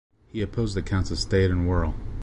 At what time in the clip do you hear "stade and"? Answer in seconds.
1.19-1.69